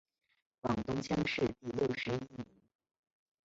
[0.61, 2.43] 广东乡试第六十一名。